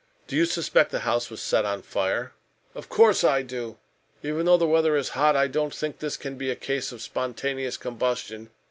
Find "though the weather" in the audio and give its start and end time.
4.47-4.97